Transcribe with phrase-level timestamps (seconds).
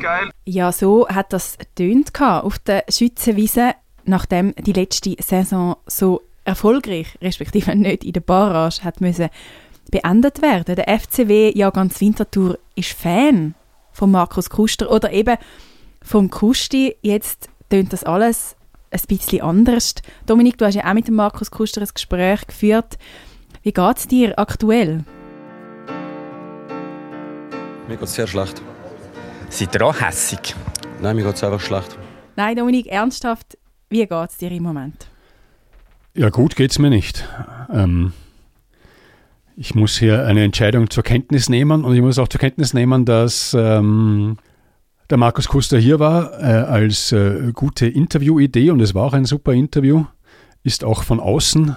[0.00, 0.30] Geil.
[0.44, 3.74] Ja, so hat das tönt auf der Schützenwiese,
[4.04, 9.28] nachdem die letzte Saison so erfolgreich, respektive nicht in der Barrage, hat müssen
[9.90, 10.76] beendet werden.
[10.76, 13.54] Der FCW ja ganz Winterthur ist Fan
[13.92, 15.36] von Markus Kuster oder eben
[16.02, 16.96] vom Kusti.
[17.02, 18.56] Jetzt tönt das alles
[18.90, 19.94] ein bisschen anders.
[20.26, 22.98] Dominik, du hast ja auch mit dem Markus Kuster ein Gespräch geführt.
[23.62, 25.04] Wie geht es dir aktuell?
[27.88, 28.62] Mir geht es sehr schlecht.
[29.50, 30.54] Seid ihr auch hässig?
[31.02, 31.98] Nein, mir geht es einfach schlecht.
[32.36, 35.08] Nein, Dominik, ernsthaft, wie geht es dir im Moment?
[36.14, 37.28] Ja, gut geht es mir nicht.
[37.72, 38.12] Ähm,
[39.56, 43.04] ich muss hier eine Entscheidung zur Kenntnis nehmen und ich muss auch zur Kenntnis nehmen,
[43.04, 44.38] dass ähm,
[45.10, 49.24] der Markus Kuster hier war äh, als äh, gute Interviewidee und es war auch ein
[49.24, 50.04] super Interview,
[50.62, 51.76] ist auch von außen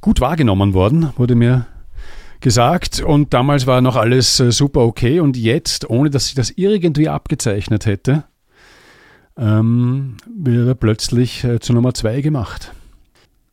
[0.00, 1.66] gut wahrgenommen worden, wurde mir
[2.46, 6.52] gesagt und damals war noch alles äh, super okay und jetzt, ohne dass ich das
[6.54, 8.22] irgendwie abgezeichnet hätte,
[9.36, 12.72] ähm, wird er plötzlich äh, zu Nummer zwei gemacht.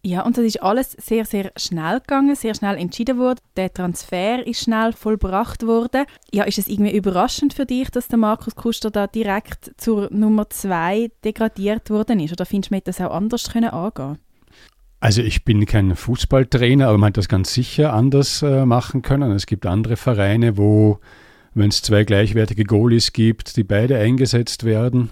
[0.03, 3.39] Ja, und das ist alles sehr, sehr schnell gegangen, sehr schnell entschieden worden.
[3.57, 6.05] Der Transfer ist schnell vollbracht worden.
[6.31, 10.51] Ja, ist es irgendwie überraschend für dich, dass der Markus Kuster da direkt zur Nummer
[10.51, 12.33] zwei degradiert worden ist?
[12.33, 14.19] Oder findest du, man das auch anders können angehen
[15.03, 19.33] also ich bin kein Fußballtrainer, aber man hat das ganz sicher anders äh, machen können.
[19.33, 20.99] Es gibt andere Vereine, wo,
[21.53, 25.09] wenn es zwei gleichwertige Goalies gibt, die beide eingesetzt werden,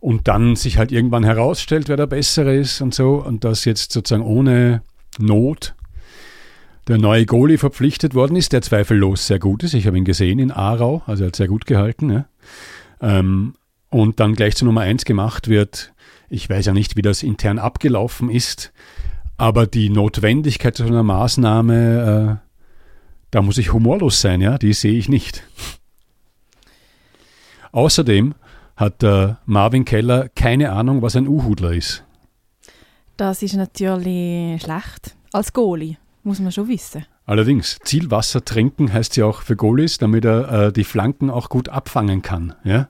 [0.00, 3.92] und dann sich halt irgendwann herausstellt, wer der Bessere ist und so und dass jetzt
[3.92, 4.82] sozusagen ohne
[5.20, 5.76] Not
[6.88, 9.74] der neue Goalie verpflichtet worden ist, der zweifellos sehr gut ist.
[9.74, 12.10] Ich habe ihn gesehen in Aarau, also er hat sehr gut gehalten.
[12.10, 12.26] Ja.
[13.00, 13.54] Ähm,
[13.90, 15.92] und dann gleich zur Nummer eins gemacht wird.
[16.28, 18.72] Ich weiß ja nicht, wie das intern abgelaufen ist,
[19.36, 22.48] aber die Notwendigkeit zu einer Maßnahme, äh,
[23.30, 25.42] da muss ich humorlos sein, ja, die sehe ich nicht.
[27.72, 28.34] Außerdem
[28.76, 32.04] hat der Marvin Keller keine Ahnung, was ein U-Hudler ist.
[33.16, 35.16] Das ist natürlich schlecht.
[35.32, 37.04] Als Goalie, muss man schon wissen.
[37.26, 41.68] Allerdings, Zielwasser trinken heißt ja auch für Goalies, damit er äh, die Flanken auch gut
[41.68, 42.54] abfangen kann.
[42.64, 42.88] Ja?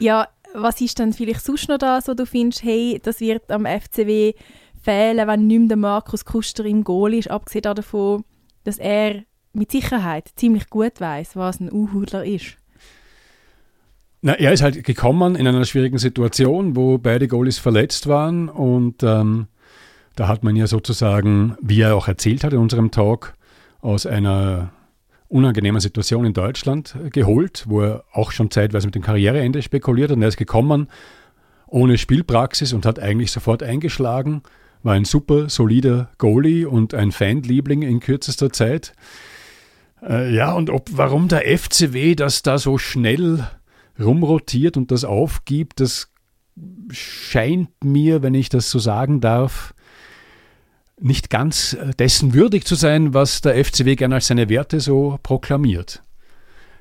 [0.00, 3.66] Ja, was ist denn vielleicht sonst noch da, so du findest, hey, das wird am
[3.66, 4.34] FCW
[4.82, 8.24] fehlen, wenn nicht mehr der Markus Kuster im Goal ist, abgesehen davon,
[8.64, 9.22] dass er
[9.52, 12.56] mit Sicherheit ziemlich gut weiß, was ein U-Hudler ist.
[14.22, 19.02] Na, er ist halt gekommen in einer schwierigen Situation, wo beide Goalies verletzt waren und
[19.02, 19.46] ähm,
[20.14, 23.34] da hat man ja sozusagen, wie er auch erzählt hat in unserem Talk,
[23.80, 24.72] aus einer
[25.30, 30.16] unangenehmen Situation in Deutschland geholt, wo er auch schon zeitweise mit dem Karriereende spekuliert hat.
[30.16, 30.88] Und er ist gekommen
[31.68, 34.42] ohne Spielpraxis und hat eigentlich sofort eingeschlagen,
[34.82, 38.92] war ein super solider Goalie und ein Fanliebling in kürzester Zeit.
[40.02, 43.46] Äh, ja, und ob warum der FCW das da so schnell
[44.00, 46.10] rumrotiert und das aufgibt, das
[46.90, 49.74] scheint mir, wenn ich das so sagen darf,
[51.00, 55.18] nicht ganz äh, dessen würdig zu sein, was der FCW gerne als seine Werte so
[55.22, 56.02] proklamiert.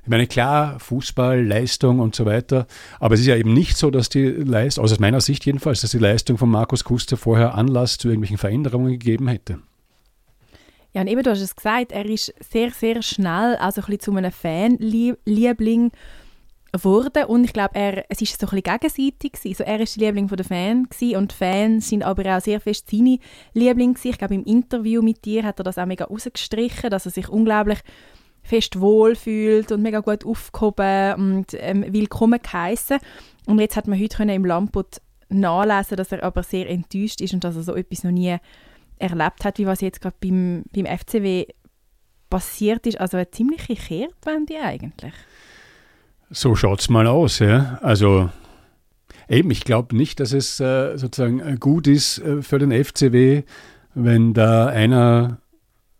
[0.04, 2.66] Ich meine, klar, Fußball, Leistung und so weiter,
[3.00, 5.92] aber es ist ja eben nicht so, dass die Leistung, aus meiner Sicht jedenfalls, dass
[5.92, 9.60] die Leistung von Markus Kuster vorher Anlass zu irgendwelchen Veränderungen gegeben hätte.
[10.94, 14.00] Ja, und eben, du hast es gesagt, er ist sehr, sehr schnell also ein bisschen
[14.00, 15.92] zu einem Fanliebling
[16.78, 19.56] wurde und ich glaube, er, es ist so ein gegenseitig gewesen.
[19.56, 22.90] So, er ist der Liebling der Fans und die Fans sind aber auch sehr fest
[22.90, 23.20] seine
[23.54, 24.12] Liebling gewesen.
[24.12, 27.30] Ich glaube, im Interview mit dir hat er das auch mega rausgestrichen, dass er sich
[27.30, 27.80] unglaublich
[28.44, 33.00] fest wohlfühlt und mega gut aufgehoben und ähm, willkommen geheissen.
[33.46, 37.34] Und jetzt hat man heute können im Lamput nachlesen, dass er aber sehr enttäuscht ist
[37.34, 38.38] und dass er so etwas noch nie
[38.98, 41.46] erlebt hat, wie was jetzt gerade beim, beim FCW
[42.30, 43.00] passiert ist.
[43.00, 45.14] Also eine ziemliche Kehrtwende eigentlich.
[46.32, 47.80] So schaut es mal aus, ja.
[47.82, 48.30] Also
[49.28, 53.44] eben, ich glaube nicht, dass es äh, sozusagen äh, gut ist äh, für den FCW,
[53.96, 55.40] wenn da einer,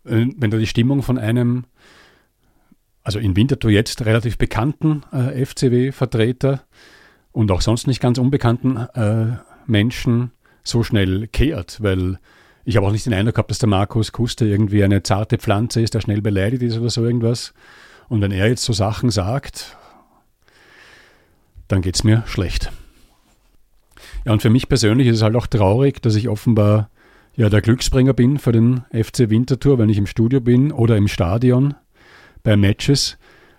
[0.04, 1.64] äh, wenn da die Stimmung von einem,
[3.02, 6.62] also in Winterthur jetzt relativ bekannten äh, FCW-Vertreter
[7.32, 9.36] und auch sonst nicht ganz unbekannten äh,
[9.66, 10.30] Menschen
[10.62, 12.18] so schnell kehrt, weil
[12.64, 15.80] ich habe auch nicht den Eindruck gehabt, dass der Markus Kuster irgendwie eine zarte Pflanze
[15.80, 17.52] ist, der schnell beleidigt ist oder so irgendwas.
[18.08, 19.76] Und wenn er jetzt so Sachen sagt,
[21.70, 22.72] dann geht es mir schlecht.
[24.24, 26.90] Ja, und für mich persönlich ist es halt auch traurig, dass ich offenbar
[27.36, 31.08] ja der Glücksbringer bin für den FC Winterthur, wenn ich im Studio bin oder im
[31.08, 31.74] Stadion
[32.42, 33.18] bei Matches.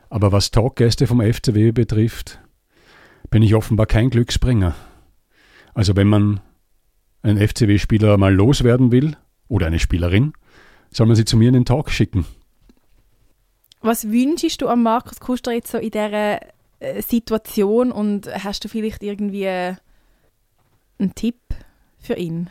[0.10, 2.40] Aber was Talkgäste vom FCW betrifft,
[3.30, 4.76] bin ich offenbar kein Glücksbringer.
[5.74, 6.42] Also wenn man
[7.24, 9.16] einen FCW-Spieler mal loswerden will
[9.48, 10.34] oder eine Spielerin,
[10.92, 12.26] soll man sie zu mir in den Talk schicken.
[13.82, 16.40] Was wünschst du an Markus Kuster jetzt so in dieser
[17.02, 21.38] Situation und hast du vielleicht irgendwie einen Tipp
[22.00, 22.50] für ihn?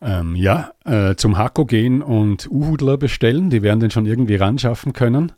[0.00, 3.50] Ähm, ja, äh, zum Hakko gehen und Uhudler bestellen.
[3.50, 5.32] Die werden den schon irgendwie ranschaffen können.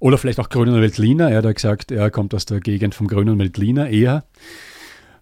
[0.00, 1.30] Oder vielleicht auch Grünen Veltliner.
[1.30, 4.24] Er hat ja gesagt, er kommt aus der Gegend vom Grünen Veltliner eher.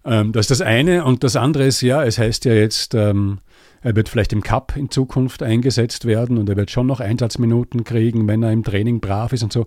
[0.05, 1.03] Ähm, das ist das eine.
[1.03, 3.39] Und das andere ist, ja, es heißt ja jetzt, ähm,
[3.81, 7.83] er wird vielleicht im Cup in Zukunft eingesetzt werden und er wird schon noch Einsatzminuten
[7.83, 9.65] kriegen, wenn er im Training brav ist und so.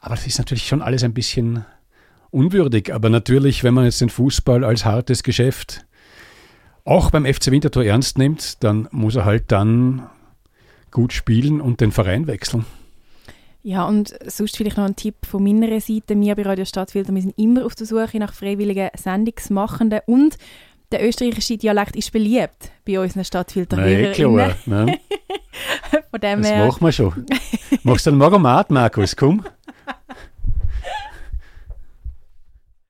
[0.00, 1.64] Aber das ist natürlich schon alles ein bisschen
[2.30, 2.92] unwürdig.
[2.94, 5.84] Aber natürlich, wenn man jetzt den Fußball als hartes Geschäft
[6.84, 10.08] auch beim FC Winterthur ernst nimmt, dann muss er halt dann
[10.90, 12.64] gut spielen und den Verein wechseln.
[13.62, 16.18] Ja, und sonst vielleicht noch ein Tipp von meiner Seite.
[16.18, 20.38] Wir bei Radio Stadtfilter, wir sind immer auf der Suche nach freiwilligen Sendungsmachenden und
[20.90, 24.36] der österreichische Dialekt ist beliebt bei unseren Stadtfilterhörerinnen.
[24.36, 24.86] Nein, klar.
[24.86, 24.98] Ne?
[26.10, 26.66] Von dem das her.
[26.66, 27.26] machen wir schon.
[27.82, 29.14] Machst du einen Magomat, Markus?
[29.14, 29.44] Komm.